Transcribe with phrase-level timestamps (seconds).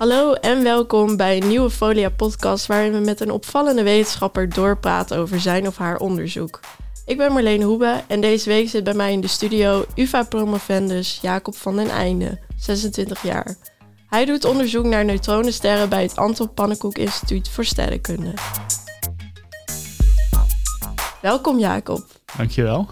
[0.00, 5.18] Hallo en welkom bij een nieuwe Folia podcast waarin we met een opvallende wetenschapper doorpraten
[5.18, 6.60] over zijn of haar onderzoek.
[7.06, 11.18] Ik ben Marlene Hoebe en deze week zit bij mij in de studio UvA promovendus
[11.22, 13.56] Jacob van den Einde, 26 jaar.
[14.06, 18.34] Hij doet onderzoek naar neutronensterren bij het Anton Pannenkoek Instituut voor Sterrenkunde.
[21.20, 22.06] Welkom Jacob.
[22.36, 22.88] Dankjewel.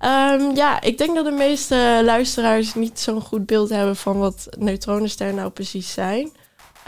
[0.00, 4.48] Um, ja, ik denk dat de meeste luisteraars niet zo'n goed beeld hebben van wat
[4.58, 6.30] neutronensterren nou precies zijn.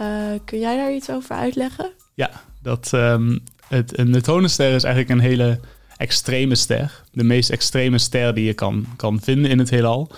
[0.00, 0.06] Uh,
[0.44, 1.92] kun jij daar iets over uitleggen?
[2.14, 2.30] Ja,
[2.62, 5.60] dat, um, het, een neutronenster is eigenlijk een hele
[5.96, 7.02] extreme ster.
[7.12, 10.10] De meest extreme ster die je kan, kan vinden in het heelal.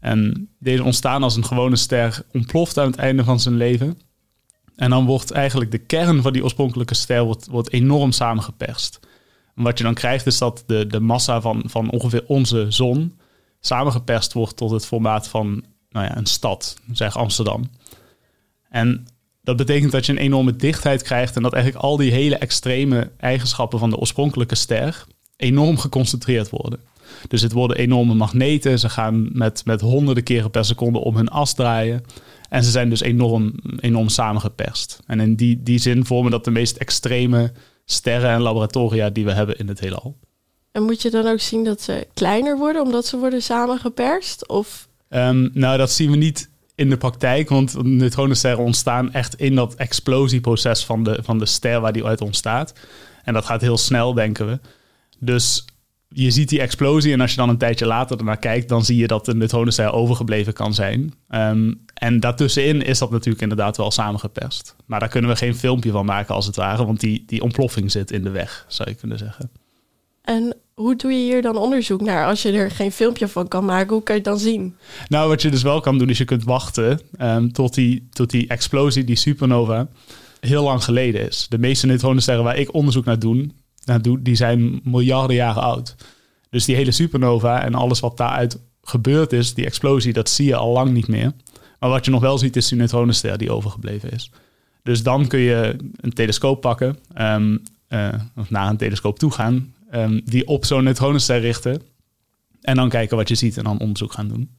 [0.00, 4.00] En deze ontstaan als een gewone ster ontploft aan het einde van zijn leven.
[4.76, 9.00] En dan wordt eigenlijk de kern van die oorspronkelijke ster wordt, wordt enorm samengeperst.
[9.54, 13.18] En wat je dan krijgt is dat de, de massa van, van ongeveer onze zon
[13.60, 17.70] samengeperst wordt tot het formaat van nou ja, een stad, zeg Amsterdam.
[18.68, 19.06] En
[19.42, 23.10] dat betekent dat je een enorme dichtheid krijgt en dat eigenlijk al die hele extreme
[23.16, 25.04] eigenschappen van de oorspronkelijke ster
[25.36, 26.80] enorm geconcentreerd worden.
[27.28, 31.28] Dus het worden enorme magneten, ze gaan met, met honderden keren per seconde om hun
[31.28, 32.04] as draaien.
[32.48, 34.98] En ze zijn dus enorm, enorm samengeperst.
[35.06, 37.52] En in die, die zin vormen dat de meest extreme
[37.84, 40.16] sterren en laboratoria die we hebben in het heelal.
[40.72, 44.48] En moet je dan ook zien dat ze kleiner worden omdat ze worden samengeperst?
[44.48, 44.88] Of?
[45.08, 49.74] Um, nou, dat zien we niet in de praktijk, want neutronensterren ontstaan echt in dat
[49.74, 52.72] explosieproces van de, van de ster waar die uit ontstaat.
[53.24, 54.60] En dat gaat heel snel, denken we.
[55.18, 55.64] Dus
[56.08, 58.96] je ziet die explosie en als je dan een tijdje later ernaar kijkt, dan zie
[58.96, 61.14] je dat de neutronenster overgebleven kan zijn.
[61.28, 64.76] Um, en daartussenin is dat natuurlijk inderdaad wel samengeperst.
[64.86, 67.90] Maar daar kunnen we geen filmpje van maken als het ware, want die, die ontploffing
[67.90, 69.50] zit in de weg, zou je kunnen zeggen.
[70.22, 73.64] En hoe doe je hier dan onderzoek naar als je er geen filmpje van kan
[73.64, 73.92] maken?
[73.92, 74.76] Hoe kan je het dan zien?
[75.08, 78.30] Nou, wat je dus wel kan doen, is je kunt wachten um, tot, die, tot
[78.30, 79.88] die explosie, die supernova,
[80.40, 81.46] heel lang geleden is.
[81.48, 83.48] De meeste neutronensterren waar ik onderzoek naar doe,
[83.84, 85.94] nou, die zijn miljarden jaren oud.
[86.50, 90.56] Dus die hele supernova en alles wat daaruit gebeurd is, die explosie, dat zie je
[90.56, 91.32] al lang niet meer.
[91.78, 94.30] Maar wat je nog wel ziet, is die neutronenster die overgebleven is.
[94.82, 99.74] Dus dan kun je een telescoop pakken, um, uh, of naar een telescoop toe gaan,
[99.94, 101.82] um, die op zo'n neutronenster richten.
[102.60, 104.50] En dan kijken wat je ziet en dan onderzoek gaan doen.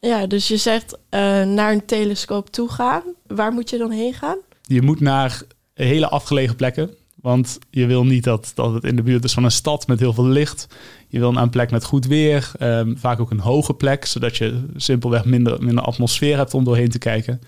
[0.00, 1.00] Ja, dus je zegt uh,
[1.42, 3.02] naar een telescoop toe gaan.
[3.26, 4.38] Waar moet je dan heen gaan?
[4.62, 5.42] Je moet naar
[5.74, 6.90] hele afgelegen plekken.
[7.20, 10.00] Want je wil niet dat, dat het in de buurt is van een stad met
[10.00, 10.66] heel veel licht.
[11.08, 12.52] Je wil een plek met goed weer.
[12.60, 16.88] Um, vaak ook een hoge plek, zodat je simpelweg minder, minder atmosfeer hebt om doorheen
[16.88, 17.40] te kijken.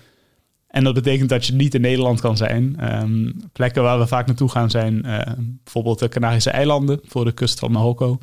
[0.69, 2.93] En dat betekent dat je niet in Nederland kan zijn.
[3.01, 7.31] Um, plekken waar we vaak naartoe gaan zijn uh, bijvoorbeeld de Canarische eilanden voor de
[7.31, 8.19] kust van Marokko.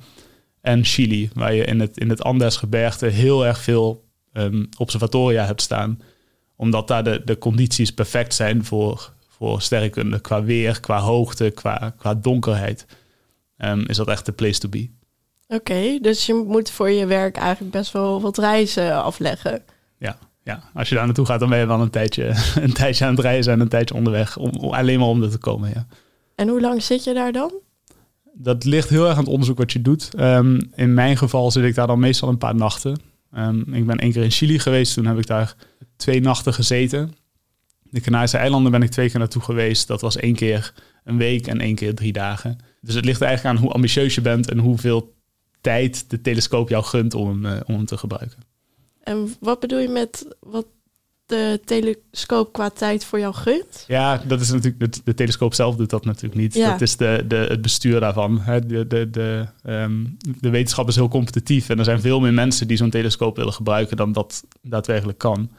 [0.60, 5.62] En Chili, waar je in het, in het Andesgebergte heel erg veel um, observatoria hebt
[5.62, 6.00] staan.
[6.56, 10.20] Omdat daar de, de condities perfect zijn voor voor sterrenkunde.
[10.20, 12.86] Qua weer, qua hoogte, qua, qua donkerheid.
[13.58, 14.90] Um, is dat echt de place to be.
[15.48, 19.62] Oké, okay, dus je moet voor je werk eigenlijk best wel wat reizen afleggen.
[19.98, 20.62] Ja, ja.
[20.74, 22.34] als je daar naartoe gaat, dan ben je wel een tijdje,
[22.64, 24.36] een tijdje aan het reizen en een tijdje onderweg.
[24.36, 25.86] Om, alleen maar om er te komen, ja.
[26.34, 27.52] En hoe lang zit je daar dan?
[28.32, 30.10] Dat ligt heel erg aan het onderzoek wat je doet.
[30.20, 33.00] Um, in mijn geval zit ik daar dan meestal een paar nachten.
[33.36, 35.54] Um, ik ben één keer in Chili geweest, toen heb ik daar
[35.96, 37.14] twee nachten gezeten.
[37.82, 39.86] De Canarische eilanden ben ik twee keer naartoe geweest.
[39.86, 40.72] Dat was één keer
[41.04, 42.58] een week en één keer drie dagen.
[42.80, 45.14] Dus het ligt eigenlijk aan hoe ambitieus je bent en hoeveel
[45.60, 48.38] tijd de telescoop jou gunt om uh, om hem te gebruiken.
[49.06, 50.67] En wat bedoel je met wat
[51.27, 53.84] de telescoop qua tijd voor jou gunt?
[53.89, 56.55] Ja, dat is natuurlijk de, de telescoop zelf doet dat natuurlijk niet.
[56.55, 56.71] Ja.
[56.71, 58.43] Dat is de, de, het bestuur daarvan.
[58.67, 62.69] De, de, de, um, de wetenschap is heel competitief en er zijn veel meer mensen
[62.69, 65.50] die zo'n telescoop willen gebruiken dan dat daadwerkelijk kan.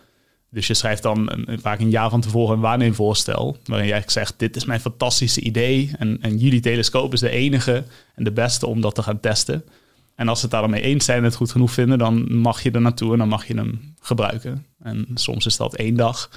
[0.50, 3.58] Dus je schrijft dan een, vaak een jaar van tevoren een waarneemvoorstel.
[3.66, 5.92] Waarin je eigenlijk zegt: Dit is mijn fantastische idee.
[5.98, 7.84] En, en jullie telescoop is de enige
[8.16, 9.64] en de beste om dat te gaan testen.
[10.18, 12.72] En als ze het daarmee eens zijn en het goed genoeg vinden, dan mag je
[12.72, 14.66] er naartoe en dan mag je hem gebruiken.
[14.80, 16.30] En soms is dat één dag,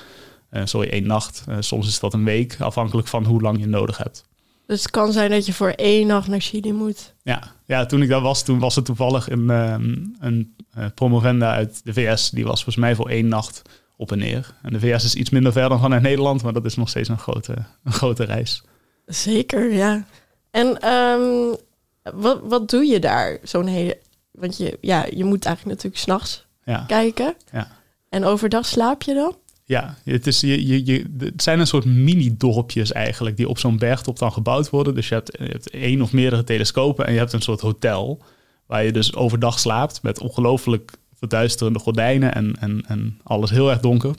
[0.50, 1.44] uh, sorry, één nacht.
[1.48, 4.24] Uh, soms is dat een week, afhankelijk van hoe lang je nodig hebt.
[4.66, 7.14] Dus het kan zijn dat je voor één nacht naar Chili moet.
[7.22, 11.52] Ja, ja toen ik daar was, toen was het toevallig een, um, een uh, promovenda
[11.52, 12.30] uit de VS.
[12.30, 13.62] Die was volgens mij voor één nacht
[13.96, 14.54] op en neer.
[14.62, 17.08] En de VS is iets minder ver dan vanuit Nederland, maar dat is nog steeds
[17.08, 17.54] een grote,
[17.84, 18.62] een grote reis.
[19.06, 20.04] Zeker, ja.
[20.50, 21.56] En um,
[22.02, 23.38] wat, wat doe je daar?
[23.42, 23.98] Zo'n hele.
[24.30, 26.84] Want je, ja, je moet eigenlijk natuurlijk s'nachts ja.
[26.86, 27.34] kijken.
[27.52, 27.68] Ja.
[28.08, 29.36] En overdag slaap je dan?
[29.64, 33.78] Ja, het, is, je, je, je, het zijn een soort mini-dorpjes eigenlijk die op zo'n
[33.78, 34.94] bergtop dan gebouwd worden.
[34.94, 38.22] Dus je hebt, je hebt één of meerdere telescopen en je hebt een soort hotel
[38.66, 43.80] waar je dus overdag slaapt met ongelooflijk verduisterende gordijnen en, en, en alles heel erg
[43.80, 44.14] donker.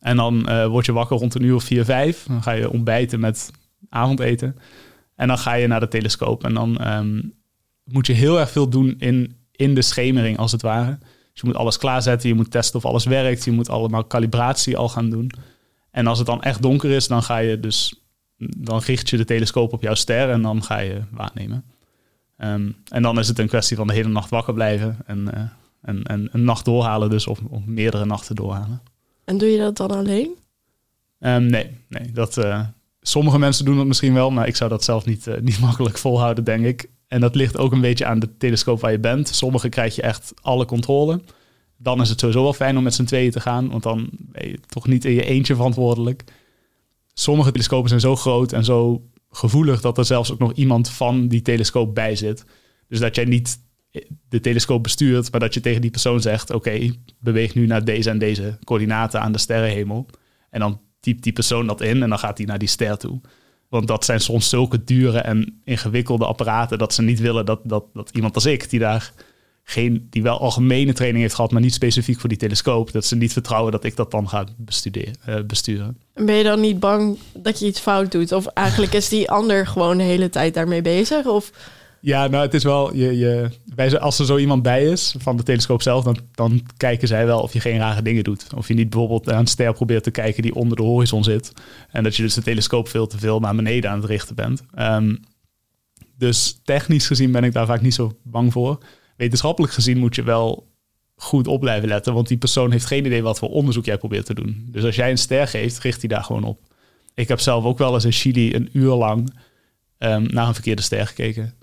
[0.00, 2.24] En dan uh, word je wakker rond een uur of vier, vijf.
[2.26, 3.50] Dan ga je ontbijten met
[3.88, 4.56] avondeten.
[5.20, 6.44] En dan ga je naar de telescoop.
[6.44, 7.20] En dan ehm,
[7.84, 10.98] moet je heel erg veel doen in, in de schemering, als het ware.
[11.00, 13.44] Dus je moet alles klaarzetten, je moet testen of alles werkt.
[13.44, 15.30] Je moet allemaal calibratie al gaan doen.
[15.90, 18.04] En als het dan echt donker is, dan ga je dus...
[18.36, 21.64] Dan richt je de telescoop op jouw ster en dan ga je waarnemen.
[22.36, 25.40] Ehm, en dan is het een kwestie van de hele nacht wakker blijven en, uh,
[25.82, 28.82] en, en een nacht doorhalen, dus of, of, meerdere nachten doorhalen.
[29.24, 30.36] En doe je dat dan alleen?
[31.18, 32.66] Um, nee, nee dat, uh,
[33.00, 35.98] sommige mensen doen dat misschien wel, maar ik zou dat zelf niet, uh, niet makkelijk
[35.98, 36.90] volhouden, denk ik.
[37.08, 39.28] En dat ligt ook een beetje aan de telescoop waar je bent.
[39.28, 41.20] Sommige krijg je echt alle controle.
[41.76, 44.48] Dan is het sowieso wel fijn om met z'n tweeën te gaan, want dan ben
[44.48, 46.24] je toch niet in je eentje verantwoordelijk.
[47.12, 51.28] Sommige telescopen zijn zo groot en zo gevoelig dat er zelfs ook nog iemand van
[51.28, 52.44] die telescoop bij zit.
[52.88, 53.58] Dus dat jij niet
[54.28, 58.10] de telescoop bestuurt, maar dat je tegen die persoon zegt: Oké, beweeg nu naar deze
[58.10, 60.06] en deze coördinaten aan de sterrenhemel.
[60.50, 63.20] En dan typt die persoon dat in en dan gaat hij naar die ster toe.
[63.68, 67.84] Want dat zijn soms zulke dure en ingewikkelde apparaten dat ze niet willen dat, dat,
[67.92, 69.12] dat iemand als ik, die daar
[69.64, 73.16] geen, die wel algemene training heeft gehad, maar niet specifiek voor die telescoop, dat ze
[73.16, 75.98] niet vertrouwen dat ik dat dan ga bestuderen, uh, besturen.
[76.14, 78.32] Ben je dan niet bang dat je iets fout doet?
[78.32, 81.26] Of eigenlijk is die ander gewoon de hele tijd daarmee bezig?
[81.26, 81.50] Of...
[82.00, 85.42] Ja, nou, het is wel, je, je, als er zo iemand bij is van de
[85.42, 88.46] telescoop zelf, dan, dan kijken zij wel of je geen rare dingen doet.
[88.56, 91.52] Of je niet bijvoorbeeld aan een ster probeert te kijken die onder de horizon zit.
[91.90, 94.62] En dat je dus de telescoop veel te veel naar beneden aan het richten bent.
[94.78, 95.20] Um,
[96.16, 98.78] dus technisch gezien ben ik daar vaak niet zo bang voor
[99.20, 100.68] wetenschappelijk gezien moet je wel
[101.16, 102.14] goed op blijven letten.
[102.14, 104.66] Want die persoon heeft geen idee wat voor onderzoek jij probeert te doen.
[104.70, 106.60] Dus als jij een ster geeft, richt hij daar gewoon op.
[107.14, 109.34] Ik heb zelf ook wel eens in Chili een uur lang
[109.98, 111.54] um, naar een verkeerde ster gekeken.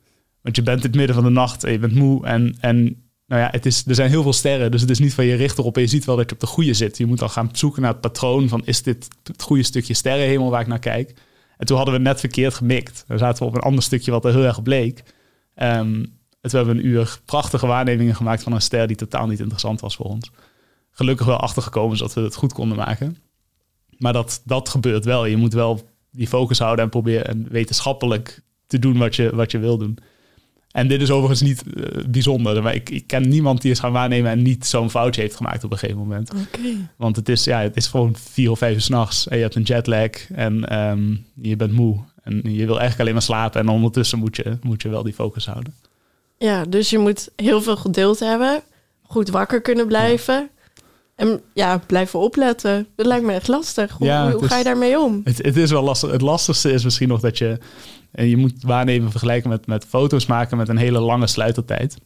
[0.48, 2.26] Want je bent in het midden van de nacht en je bent moe.
[2.26, 2.76] En, en
[3.26, 4.72] nou ja, het is, er zijn heel veel sterren.
[4.72, 6.42] Dus het is niet van je richt erop en je ziet wel dat je op
[6.42, 6.98] de goede zit.
[6.98, 10.50] Je moet dan gaan zoeken naar het patroon van is dit het goede stukje sterrenhemel
[10.50, 11.14] waar ik naar kijk.
[11.58, 13.04] En toen hadden we net verkeerd gemikt.
[13.08, 15.04] Dan zaten we op een ander stukje wat er heel erg bleek.
[15.56, 19.82] Um, we hebben een uur prachtige waarnemingen gemaakt van een ster die totaal niet interessant
[19.82, 20.32] was voor ons.
[20.92, 23.18] Gelukkig wel achtergekomen zodat we het goed konden maken.
[23.98, 25.26] Maar dat, dat gebeurt wel.
[25.26, 29.60] Je moet wel die focus houden en proberen wetenschappelijk te doen wat je, wat je
[29.60, 29.98] wil doen.
[30.78, 32.64] En dit is overigens niet uh, bijzonder.
[32.64, 35.64] Maar ik, ik, ken niemand die is gaan waarnemen en niet zo'n foutje heeft gemaakt
[35.64, 36.32] op een gegeven moment.
[36.32, 36.88] Okay.
[36.96, 39.56] Want het is, ja, het is gewoon vier of vijf uur s'nachts en je hebt
[39.56, 42.00] een jetlag en um, je bent moe.
[42.24, 45.14] En je wil eigenlijk alleen maar slapen en ondertussen moet je, moet je wel die
[45.14, 45.74] focus houden.
[46.38, 48.62] Ja, dus je moet heel veel geduld hebben,
[49.02, 50.50] goed wakker kunnen blijven.
[51.18, 52.88] En ja, blijven opletten.
[52.96, 53.92] Dat lijkt me echt lastig.
[53.92, 55.22] Hoe, ja, hoe ga je daarmee om?
[55.24, 56.12] Het, het, is wel lastig.
[56.12, 57.58] Het lastigste is misschien nog dat je...
[58.12, 61.98] En je moet waarnemen vergelijken met, met foto's maken met een hele lange sluitertijd.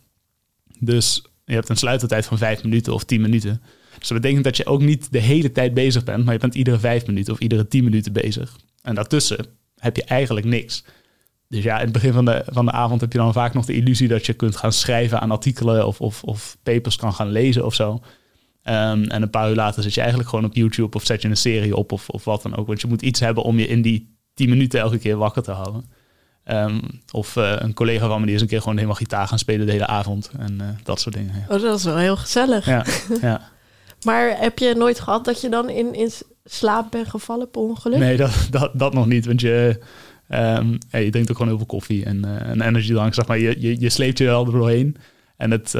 [0.80, 3.62] Dus je hebt een sluitertijd van vijf minuten of tien minuten.
[4.00, 6.56] Dus dat betekent dat je ook niet de hele tijd bezig bent, maar je bent
[6.56, 8.58] iedere vijf minuten of iedere tien minuten bezig.
[8.82, 10.84] En daartussen heb je eigenlijk niks.
[11.48, 13.66] Dus ja, in het begin van de, van de avond heb je dan vaak nog
[13.66, 17.32] de illusie dat je kunt gaan schrijven aan artikelen of, of, of papers kan gaan
[17.32, 18.02] lezen of zo.
[18.64, 21.28] Um, en een paar uur later zit je eigenlijk gewoon op YouTube of zet je
[21.28, 22.68] een serie op of, of wat dan ook.
[22.68, 25.52] Want je moet iets hebben om je in die tien minuten elke keer wakker te
[25.52, 25.86] houden.
[26.46, 29.40] Um, of uh, een collega van me die is een keer gewoon helemaal gitaar gaan
[29.40, 30.32] spelen de hele avond.
[30.38, 31.34] En uh, dat soort dingen.
[31.34, 31.56] Ja.
[31.56, 32.66] Oh, dat is wel heel gezellig.
[32.66, 32.86] Ja,
[33.22, 33.42] ja.
[34.04, 36.12] maar heb je nooit gehad dat je dan in, in
[36.44, 38.00] slaap bent gevallen per ongeluk?
[38.00, 39.26] Nee, dat, dat, dat nog niet.
[39.26, 39.82] Want je
[40.34, 43.40] Um, je drinkt ook gewoon heel veel koffie en uh, een energiedrank, zeg maar.
[43.40, 44.98] Je, je, je sleept je wel er doorheen.
[45.38, 45.76] En het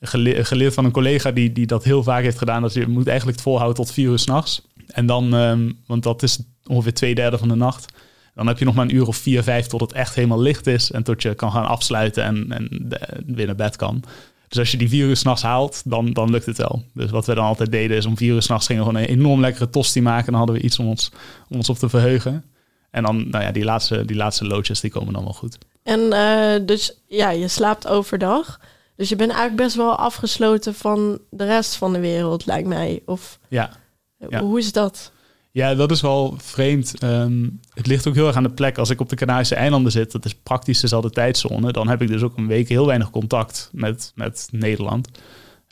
[0.00, 3.36] geleerd van een collega die, die dat heel vaak heeft gedaan, dat je moet eigenlijk
[3.36, 4.62] het volhouden tot vier uur s'nachts.
[4.86, 7.92] En dan, um, want dat is ongeveer twee derde van de nacht.
[8.34, 10.66] Dan heb je nog maar een uur of vier, vijf tot het echt helemaal licht
[10.66, 10.90] is.
[10.90, 14.02] En tot je kan gaan afsluiten en, en de, weer naar bed kan.
[14.48, 16.82] Dus als je die vier uur s'nachts haalt, dan, dan lukt het wel.
[16.94, 19.10] Dus wat we dan altijd deden is om vier uur s'nachts gingen we gewoon een
[19.10, 20.26] enorm lekkere tosti maken.
[20.26, 21.12] En dan hadden we iets om ons,
[21.48, 22.44] om ons op te verheugen.
[22.90, 25.58] En dan, nou ja, die laatste, die laatste loodjes, die komen dan wel goed.
[25.82, 28.60] En uh, dus, ja, je slaapt overdag.
[28.98, 33.02] Dus je bent eigenlijk best wel afgesloten van de rest van de wereld, lijkt mij.
[33.06, 33.70] Of ja.
[34.28, 34.40] ja.
[34.40, 35.12] hoe is dat?
[35.50, 37.02] Ja, dat is wel vreemd.
[37.02, 38.78] Um, het ligt ook heel erg aan de plek.
[38.78, 41.72] Als ik op de Canarische eilanden zit, dat is praktisch dezelfde tijdzone.
[41.72, 45.08] Dan heb ik dus ook een week heel weinig contact met, met Nederland.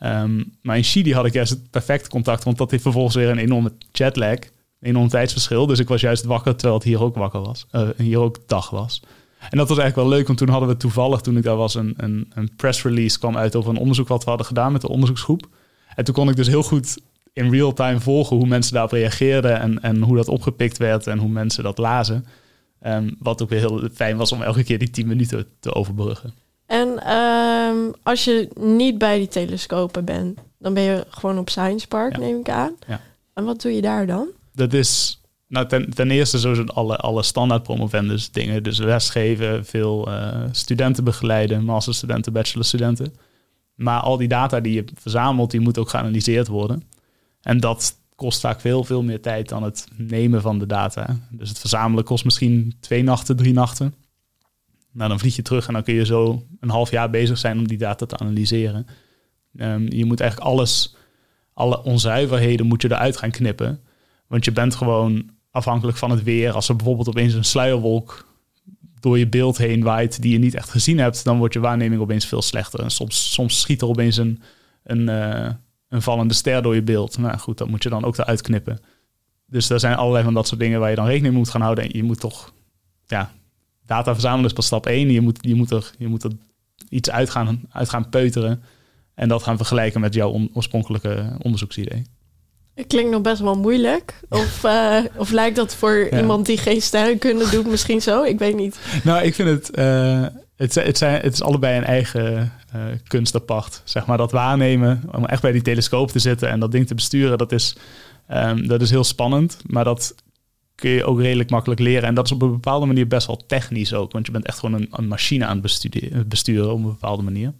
[0.04, 3.28] Um, maar in Chili had ik juist het perfecte contact, want dat heeft vervolgens weer
[3.28, 4.38] een enorme jetlag
[4.80, 5.66] enorm tijdsverschil.
[5.66, 7.66] Dus ik was juist wakker terwijl het hier ook wakker was.
[7.72, 9.02] Uh, hier ook dag was.
[9.50, 11.74] En dat was eigenlijk wel leuk, want toen hadden we toevallig, toen ik daar was,
[11.74, 14.80] een, een, een press release kwam uit over een onderzoek wat we hadden gedaan met
[14.80, 15.46] de onderzoeksgroep.
[15.94, 16.98] En toen kon ik dus heel goed
[17.32, 21.18] in real time volgen hoe mensen daarop reageerden en, en hoe dat opgepikt werd en
[21.18, 22.26] hoe mensen dat lazen.
[22.86, 26.34] Um, wat ook weer heel fijn was om elke keer die 10 minuten te overbruggen.
[26.66, 31.88] En um, als je niet bij die telescopen bent, dan ben je gewoon op Science
[31.88, 32.18] Park, ja.
[32.18, 32.76] neem ik aan.
[32.86, 33.00] Ja.
[33.34, 34.28] En wat doe je daar dan?
[34.52, 38.62] Dat is nou, ten, ten eerste sowieso alle, alle standaard promovendus dingen.
[38.62, 43.14] Dus lesgeven, veel uh, studenten begeleiden, masterstudenten, bachelorstudenten.
[43.74, 46.82] Maar al die data die je verzamelt, die moet ook geanalyseerd worden.
[47.40, 51.20] En dat kost vaak veel, veel meer tijd dan het nemen van de data.
[51.30, 53.94] Dus het verzamelen kost misschien twee nachten, drie nachten.
[54.92, 57.58] Nou, dan vlieg je terug en dan kun je zo een half jaar bezig zijn
[57.58, 58.86] om die data te analyseren.
[59.56, 60.96] Um, je moet eigenlijk alles,
[61.52, 63.80] alle onzuiverheden moet je eruit gaan knippen.
[64.26, 66.52] Want je bent gewoon afhankelijk van het weer.
[66.52, 68.26] Als er bijvoorbeeld opeens een sluierwolk
[69.00, 72.00] door je beeld heen waait die je niet echt gezien hebt, dan wordt je waarneming
[72.00, 72.80] opeens veel slechter.
[72.80, 74.42] En soms, soms schiet er opeens een,
[74.82, 75.50] een, uh,
[75.88, 77.18] een vallende ster door je beeld.
[77.18, 78.80] Nou goed, dat moet je dan ook eruit knippen.
[79.46, 81.60] Dus er zijn allerlei van dat soort dingen waar je dan rekening mee moet gaan
[81.60, 81.84] houden.
[81.84, 82.52] En je moet toch,
[83.06, 83.32] ja,
[83.86, 85.10] data verzamelen is pas stap één.
[85.10, 86.32] Je moet, je moet, er, je moet er
[86.88, 87.30] iets uit
[87.70, 88.62] gaan peuteren.
[89.14, 92.02] En dat gaan vergelijken met jouw oorspronkelijke onderzoeksidee.
[92.76, 94.14] Het klinkt nog best wel moeilijk.
[94.28, 98.22] Of, uh, of lijkt dat voor iemand die geen sterrenkunde doet misschien zo?
[98.22, 98.78] Ik weet niet.
[99.04, 99.78] Nou, ik vind het...
[99.78, 103.82] Uh, het, het, zijn, het is allebei een eigen uh, kunst apart.
[103.84, 106.94] Zeg maar dat waarnemen, om echt bij die telescoop te zitten en dat ding te
[106.94, 107.76] besturen, dat is,
[108.30, 109.58] um, dat is heel spannend.
[109.66, 110.14] Maar dat
[110.74, 112.08] kun je ook redelijk makkelijk leren.
[112.08, 114.12] En dat is op een bepaalde manier best wel technisch ook.
[114.12, 117.52] Want je bent echt gewoon een, een machine aan het besturen op een bepaalde manier.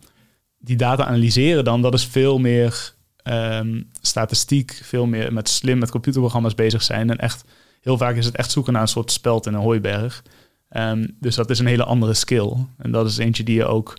[0.58, 2.94] Die data analyseren dan, dat is veel meer
[3.28, 7.10] um, statistiek, veel meer met slim met computerprogramma's bezig zijn.
[7.10, 7.44] En echt,
[7.80, 10.22] heel vaak is het echt zoeken naar een soort speld in een hooiberg.
[10.70, 12.52] Um, dus dat is een hele andere skill.
[12.78, 13.96] En dat is eentje die je ook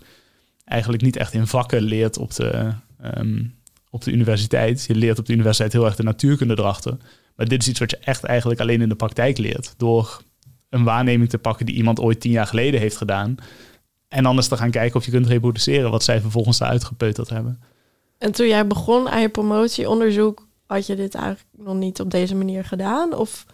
[0.64, 2.72] eigenlijk niet echt in vakken leert op de,
[3.16, 3.54] um,
[3.90, 4.84] op de universiteit.
[4.84, 6.96] Je leert op de universiteit heel erg de natuurkunde erachter.
[7.36, 9.74] Maar dit is iets wat je echt eigenlijk alleen in de praktijk leert.
[9.76, 10.22] Door
[10.68, 13.36] een waarneming te pakken die iemand ooit tien jaar geleden heeft gedaan.
[14.08, 17.60] En anders te gaan kijken of je kunt reproduceren wat zij vervolgens daar uitgepeuterd hebben.
[18.18, 22.34] En toen jij begon aan je promotieonderzoek, had je dit eigenlijk nog niet op deze
[22.34, 23.14] manier gedaan?
[23.14, 23.46] Of?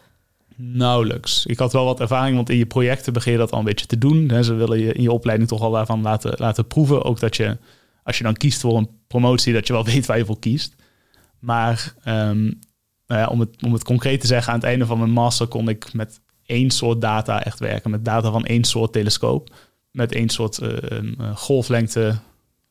[0.57, 1.47] Nauwelijks.
[1.47, 3.87] Ik had wel wat ervaring, want in je projecten begin je dat al een beetje
[3.87, 4.45] te doen.
[4.45, 7.05] Ze willen je in je opleiding toch al daarvan laten, laten proeven.
[7.05, 7.57] Ook dat je,
[8.03, 10.75] als je dan kiest voor een promotie, dat je wel weet waar je voor kiest.
[11.39, 12.59] Maar um,
[13.07, 15.47] nou ja, om, het, om het concreet te zeggen, aan het einde van mijn master
[15.47, 17.91] kon ik met één soort data echt werken.
[17.91, 19.55] Met data van één soort telescoop.
[19.91, 20.71] Met één soort uh,
[21.35, 22.19] golflengte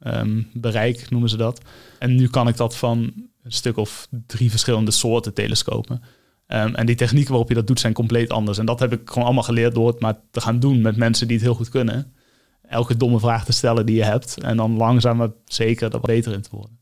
[0.03, 1.62] um, bereik, noemen ze dat.
[2.00, 2.98] En nu kan ik dat van
[3.43, 6.01] een stuk of drie verschillende soorten telescopen.
[6.48, 8.57] Um, en die technieken waarop je dat doet zijn compleet anders.
[8.57, 11.27] En dat heb ik gewoon allemaal geleerd door het maar te gaan doen met mensen
[11.27, 12.13] die het heel goed kunnen.
[12.67, 14.41] Elke domme vraag te stellen die je hebt.
[14.41, 16.79] En dan langzaam maar zeker er beter in te worden.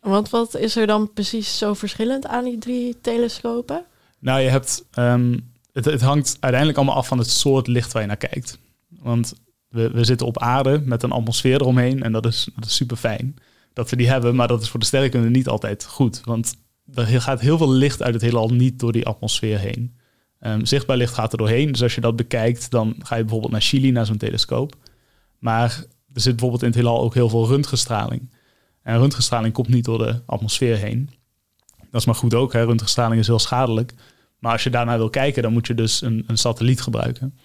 [0.00, 3.84] Want wat is er dan precies zo verschillend aan die drie telescopen?
[4.18, 4.84] Nou, je hebt.
[4.98, 8.58] Um, het, het hangt uiteindelijk allemaal af van het soort licht waar je naar kijkt.
[8.88, 9.34] Want
[9.72, 13.34] we, we zitten op aarde met een atmosfeer eromheen en dat is, super fijn
[13.72, 16.20] dat we die hebben, maar dat is voor de sterrenkunde niet altijd goed.
[16.24, 16.54] Want
[16.94, 19.96] er gaat heel veel licht uit het heelal niet door die atmosfeer heen.
[20.40, 21.72] Um, zichtbaar licht gaat er doorheen.
[21.72, 24.76] Dus als je dat bekijkt, dan ga je bijvoorbeeld naar Chili, naar zo'n telescoop.
[25.38, 28.34] Maar er zit bijvoorbeeld in het heelal ook heel veel röntgenstraling.
[28.82, 31.10] En röntgenstraling komt niet door de atmosfeer heen.
[31.90, 32.64] Dat is maar goed ook, hè?
[32.64, 33.94] röntgenstraling is heel schadelijk.
[34.38, 37.38] Maar als je daarnaar wil kijken, dan moet je dus een, een satelliet gebruiken.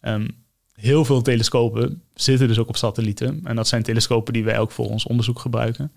[0.00, 0.46] Um,
[0.80, 3.40] heel veel telescopen zitten dus ook op satellieten.
[3.44, 5.92] En dat zijn telescopen die wij ook voor ons onderzoek gebruiken.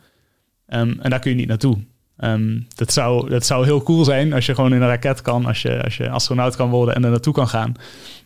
[0.67, 1.77] Um, en daar kun je niet naartoe.
[2.17, 5.45] Um, dat, zou, dat zou heel cool zijn als je gewoon in een raket kan,
[5.45, 7.73] als je, als je astronaut kan worden en er naartoe kan gaan.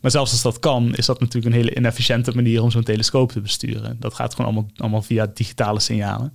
[0.01, 3.31] Maar zelfs als dat kan, is dat natuurlijk een hele inefficiënte manier om zo'n telescoop
[3.31, 3.97] te besturen.
[3.99, 6.33] Dat gaat gewoon allemaal, allemaal via digitale signalen.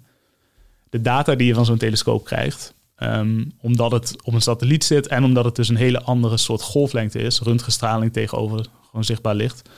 [0.90, 5.06] De data die je van zo'n telescoop krijgt, um, omdat het op een satelliet zit
[5.06, 9.68] en omdat het dus een hele andere soort golflengte is, röntgenstraling tegenover gewoon zichtbaar licht,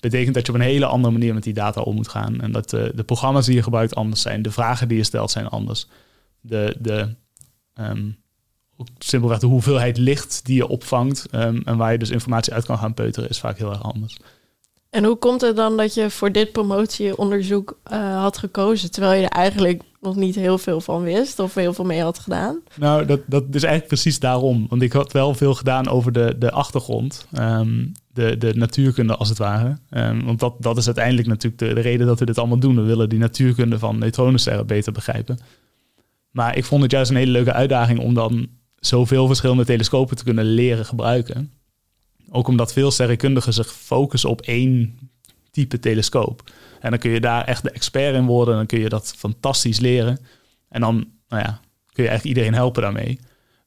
[0.00, 2.40] betekent dat je op een hele andere manier met die data om moet gaan.
[2.40, 4.42] En dat de, de programma's die je gebruikt anders zijn.
[4.42, 5.86] De vragen die je stelt zijn anders.
[6.40, 7.14] De, de,
[7.80, 8.16] um,
[8.98, 12.78] simpelweg de hoeveelheid licht die je opvangt um, en waar je dus informatie uit kan
[12.78, 14.16] gaan peuteren, is vaak heel erg anders.
[14.90, 19.26] En hoe komt het dan dat je voor dit promotieonderzoek uh, had gekozen, terwijl je
[19.26, 22.60] er eigenlijk nog niet heel veel van wist of heel veel mee had gedaan?
[22.74, 24.66] Nou, dat, dat is eigenlijk precies daarom.
[24.68, 29.28] Want ik had wel veel gedaan over de, de achtergrond, um, de, de natuurkunde als
[29.28, 29.78] het ware.
[29.90, 32.76] Um, want dat, dat is uiteindelijk natuurlijk de, de, reden dat we dit allemaal doen.
[32.76, 35.38] We willen die natuurkunde van neutronensterren beter begrijpen.
[36.30, 40.24] Maar ik vond het juist een hele leuke uitdaging om dan zoveel verschillende telescopen te
[40.24, 41.52] kunnen leren gebruiken.
[42.30, 44.98] Ook omdat veel sterrenkundigen zich focussen op één
[45.50, 46.50] type telescoop.
[46.80, 48.54] En dan kun je daar echt de expert in worden.
[48.54, 50.18] Dan kun je dat fantastisch leren.
[50.68, 50.94] En dan
[51.28, 51.60] nou ja,
[51.92, 53.18] kun je eigenlijk iedereen helpen daarmee.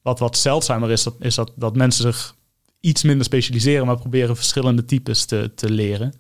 [0.02, 2.36] Wat wat zeldzamer is, dat, is dat, dat mensen zich
[2.82, 6.14] iets minder specialiseren, maar proberen verschillende types te, te leren.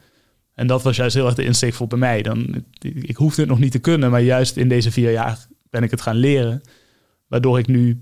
[0.53, 2.22] En dat was juist heel erg de insteek voor bij mij.
[2.22, 5.84] Dan, ik hoefde het nog niet te kunnen, maar juist in deze vier jaar ben
[5.84, 6.62] ik het gaan leren.
[7.27, 8.01] Waardoor ik nu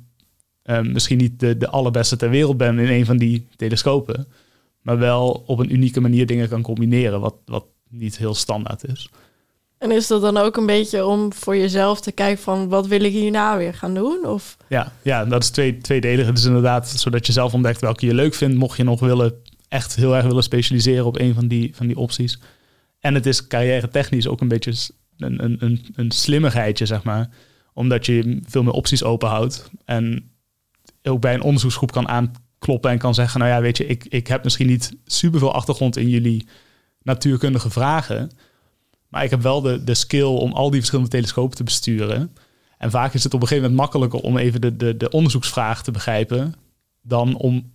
[0.63, 4.27] ehm, misschien niet de, de allerbeste ter wereld ben in een van die telescopen,
[4.81, 9.09] maar wel op een unieke manier dingen kan combineren, wat, wat niet heel standaard is.
[9.79, 13.01] En is dat dan ook een beetje om voor jezelf te kijken van wat wil
[13.01, 14.25] ik hierna weer gaan doen?
[14.25, 14.57] Of?
[14.67, 16.25] Ja, ja, dat is twee, tweedelig.
[16.25, 19.33] Het is inderdaad zodat je zelf ontdekt welke je leuk vindt, mocht je nog willen,
[19.67, 22.39] echt heel erg willen specialiseren op een van die, van die opties.
[22.99, 24.73] En het is carrière technisch ook een beetje
[25.17, 27.29] een, een, een, een slimmigheidje, zeg maar.
[27.73, 29.69] Omdat je veel meer opties openhoudt.
[29.85, 30.31] En
[31.03, 33.39] ook bij een onderzoeksgroep kan aankloppen en kan zeggen...
[33.39, 36.47] nou ja, weet je, ik, ik heb misschien niet superveel achtergrond in jullie
[37.01, 38.29] natuurkundige vragen...
[39.09, 42.35] maar ik heb wel de, de skill om al die verschillende telescopen te besturen.
[42.77, 45.83] En vaak is het op een gegeven moment makkelijker om even de, de, de onderzoeksvraag
[45.83, 46.53] te begrijpen...
[47.01, 47.71] dan om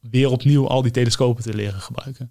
[0.00, 2.30] weer opnieuw al die telescopen te leren gebruiken.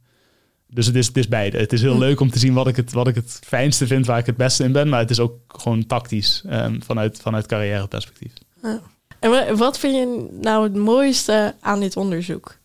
[0.67, 1.57] Dus het is, het is beide.
[1.57, 1.99] Het is heel hm.
[1.99, 4.37] leuk om te zien wat ik, het, wat ik het fijnste vind, waar ik het
[4.37, 4.89] beste in ben.
[4.89, 8.33] Maar het is ook gewoon tactisch um, vanuit, vanuit carrièreperspectief.
[8.61, 8.81] Ja.
[9.19, 12.57] En wat vind je nou het mooiste aan dit onderzoek?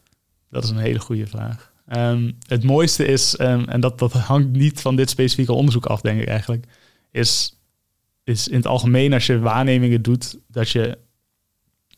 [0.50, 1.72] Dat is een hele goede vraag.
[1.94, 6.00] Um, het mooiste is, um, en dat, dat hangt niet van dit specifieke onderzoek af,
[6.00, 6.66] denk ik eigenlijk,
[7.10, 7.58] is,
[8.24, 10.98] is in het algemeen als je waarnemingen doet, dat je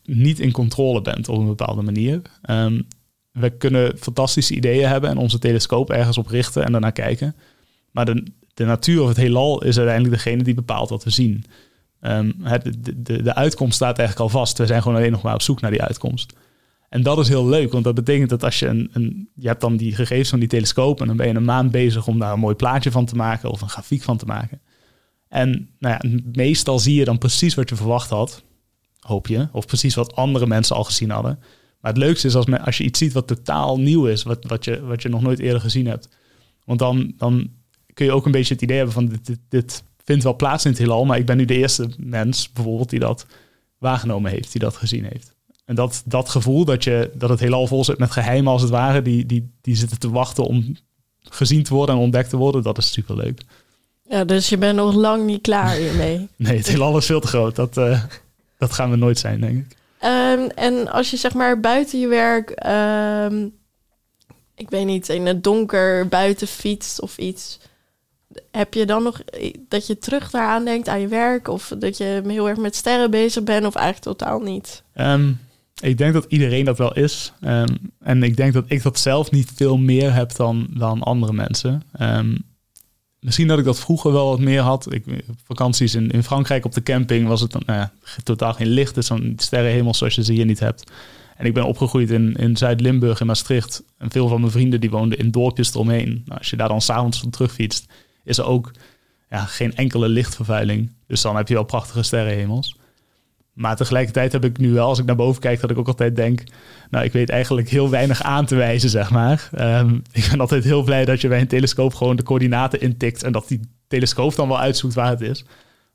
[0.03, 2.21] niet in controle bent op een bepaalde manier.
[2.49, 2.87] Um,
[3.31, 7.35] we kunnen fantastische ideeën hebben en onze telescoop ergens op richten en daarna kijken.
[7.91, 11.43] Maar de, de natuur of het heelal is uiteindelijk degene die bepaalt wat we zien.
[12.41, 12.63] Het,
[12.97, 14.57] de, de uitkomst staat eigenlijk al vast.
[14.57, 16.33] We zijn gewoon alleen nog maar op zoek naar die uitkomst.
[16.89, 19.61] En dat is heel leuk, want dat betekent dat als je een, een, je hebt
[19.61, 22.33] dan die gegevens van die telescoop en dan ben je een maand bezig om daar
[22.33, 24.61] een mooi plaatje van te maken of een grafiek van te maken.
[25.27, 28.43] En nou ja, meestal zie je dan precies wat je verwacht had,
[28.99, 31.39] hoop je, of precies wat andere mensen al gezien hadden.
[31.81, 34.65] Maar het leukste is als, als je iets ziet wat totaal nieuw is, wat, wat,
[34.65, 36.09] je, wat je nog nooit eerder gezien hebt.
[36.65, 37.49] Want dan, dan
[37.93, 40.71] kun je ook een beetje het idee hebben van dit, dit, vindt wel plaats in
[40.71, 43.25] het heelal, maar ik ben nu de eerste mens bijvoorbeeld die dat
[43.77, 45.35] waargenomen heeft, die dat gezien heeft.
[45.69, 48.71] En dat, dat gevoel dat, je, dat het heelal vol zit met geheimen als het
[48.71, 50.77] ware, die, die, die zitten te wachten om
[51.21, 53.41] gezien te worden en ontdekt te worden, dat is super leuk.
[54.03, 56.27] Ja, dus je bent nog lang niet klaar hiermee.
[56.35, 57.55] nee, het heelal is veel te groot.
[57.55, 58.03] Dat, uh,
[58.57, 59.77] dat gaan we nooit zijn, denk ik.
[60.03, 62.65] Um, en als je zeg maar buiten je werk,
[63.31, 63.55] um,
[64.55, 67.59] ik weet niet, in het donker buiten fietst of iets,
[68.51, 69.21] heb je dan nog
[69.67, 73.11] dat je terug daaraan denkt aan je werk of dat je heel erg met sterren
[73.11, 74.83] bezig bent of eigenlijk totaal niet?
[74.95, 75.39] Um,
[75.81, 77.33] ik denk dat iedereen dat wel is.
[77.99, 81.83] en ik denk dat ik dat zelf niet veel meer heb dan, dan andere mensen.
[83.19, 84.93] Misschien dat ik dat vroeger wel wat meer had.
[84.93, 85.03] Ik,
[85.43, 87.87] vakanties in, in Frankrijk op de camping was het nou
[88.23, 88.87] totaal geen licht.
[88.87, 90.91] Het is zo'n sterrenhemel zoals je ze hier niet hebt.
[91.37, 93.83] En ik ben opgegroeid in, in Zuid-Limburg in Maastricht.
[93.97, 96.23] En veel van mijn vrienden die woonden in dorpjes eromheen.
[96.25, 97.85] Nou, als je daar dan s'avonds van terugfietst,
[98.23, 98.71] is er ook
[99.29, 100.91] ja, geen enkele lichtvervuiling.
[101.07, 102.75] Dus dan heb je wel prachtige sterrenhemels.
[103.59, 106.15] Maar tegelijkertijd heb ik nu wel, als ik naar boven kijk, dat ik ook altijd
[106.15, 106.43] denk...
[106.89, 109.49] Nou, ik weet eigenlijk heel weinig aan te wijzen, zeg maar.
[109.53, 113.23] Ehm, ik ben altijd heel blij dat je bij een telescoop gewoon de coördinaten intikt...
[113.23, 115.45] en dat die telescoop dan wel uitzoekt waar het is.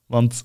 [0.06, 0.44] Want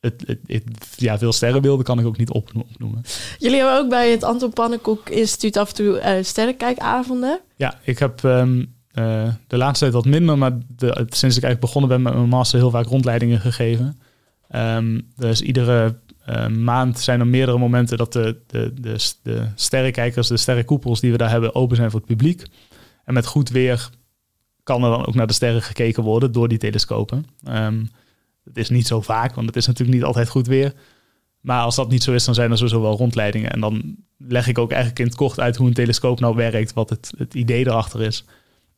[0.00, 0.64] het, het,
[0.96, 3.04] ja, veel sterrenbeelden kan ik ook niet opnoemen.
[3.38, 7.40] Jullie hebben ook bij het Anton Pannenkoek Instituut af en toe uh, sterrenkijkavonden.
[7.56, 10.38] Ja, ik heb ehm, eh, de laatste tijd wat minder...
[10.38, 13.98] maar de, sinds ik eigenlijk begonnen ben met mijn master heel vaak rondleidingen gegeven...
[14.54, 15.94] Um, dus iedere
[16.28, 21.10] uh, maand zijn er meerdere momenten dat de, de, de, de sterrenkijkers, de sterrenkoepels die
[21.10, 22.46] we daar hebben, open zijn voor het publiek.
[23.04, 23.90] En met goed weer
[24.62, 27.26] kan er dan ook naar de sterren gekeken worden door die telescopen.
[27.48, 27.90] Um,
[28.44, 30.72] het is niet zo vaak, want het is natuurlijk niet altijd goed weer.
[31.40, 33.50] Maar als dat niet zo is, dan zijn er sowieso wel rondleidingen.
[33.50, 36.72] En dan leg ik ook eigenlijk in het kort uit hoe een telescoop nou werkt,
[36.72, 38.24] wat het, het idee erachter is.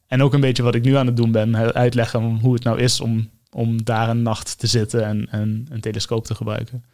[0.06, 2.78] En ook een beetje wat ik nu aan het doen ben, uitleggen hoe het nou
[2.78, 6.84] is om, om daar een nacht te zitten en, en een telescoop te gebruiken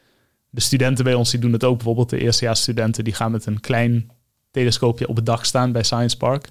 [0.52, 1.76] de studenten bij ons die doen het ook.
[1.76, 4.10] Bijvoorbeeld de eerstejaarsstudenten die gaan met een klein
[4.50, 6.48] telescoopje op het dak staan bij Science Park.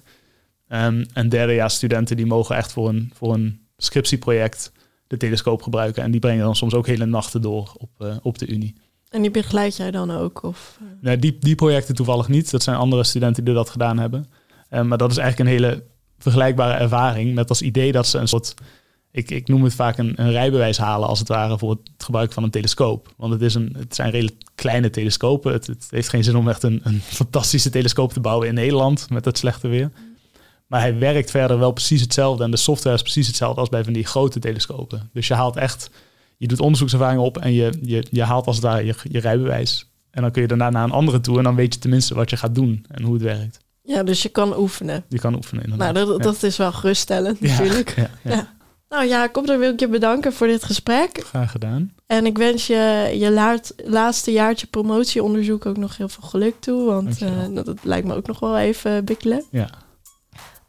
[0.68, 4.72] Um, en derdejaarsstudenten die mogen echt voor een, voor een scriptieproject
[5.06, 6.02] de telescoop gebruiken.
[6.02, 8.74] En die brengen dan soms ook hele nachten door op, uh, op de Unie.
[9.08, 10.42] En die begeleid jij dan ook?
[10.42, 10.78] Of?
[11.00, 12.50] Nee, die, die projecten toevallig niet.
[12.50, 14.26] Dat zijn andere studenten die dat gedaan hebben.
[14.70, 15.84] Um, maar dat is eigenlijk een hele
[16.18, 18.54] vergelijkbare ervaring met als idee dat ze een soort
[19.12, 22.32] ik, ik noem het vaak een, een, rijbewijs halen als het ware voor het gebruik
[22.32, 23.14] van een telescoop.
[23.16, 25.52] Want het, is een, het zijn redelijk kleine telescopen.
[25.52, 29.10] Het, het heeft geen zin om echt een, een, fantastische telescoop te bouwen in Nederland
[29.10, 29.90] met het slechte weer.
[30.66, 33.84] Maar hij werkt verder wel precies hetzelfde en de software is precies hetzelfde als bij
[33.84, 35.10] van die grote telescopen.
[35.12, 35.90] Dus je haalt echt,
[36.36, 39.90] je doet onderzoekservaringen op en je, je, je haalt als het ware je, je rijbewijs.
[40.10, 42.30] En dan kun je daarna naar een andere toe en dan weet je tenminste wat
[42.30, 43.60] je gaat doen en hoe het werkt.
[43.82, 45.04] Ja, dus je kan oefenen.
[45.08, 45.94] Je kan oefenen, inderdaad.
[45.94, 47.96] Nou, dat, dat is wel geruststellend natuurlijk.
[47.96, 48.10] ja.
[48.24, 48.60] ja.
[48.92, 51.22] Nou Jacob, dan wil ik je bedanken voor dit gesprek.
[51.24, 51.94] Graag gedaan.
[52.06, 56.84] En ik wens je je laat, laatste jaartje promotieonderzoek ook nog heel veel geluk toe.
[56.84, 59.44] Want eh, dat, dat lijkt me ook nog wel even bikkelen.
[59.50, 59.70] Ja.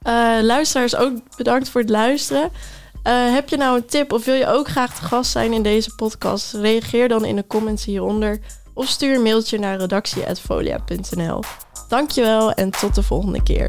[0.02, 2.50] Eh, luisteraars, ook bedankt voor het luisteren.
[3.04, 5.64] Eh, heb je nou een tip of wil je ook graag te gast zijn in
[5.64, 6.54] deze podcast?
[6.54, 8.40] Reageer dan in de comments hieronder
[8.74, 11.44] of stuur een mailtje naar redactie.folia.nl.
[11.88, 13.68] Dankjewel en tot de volgende keer.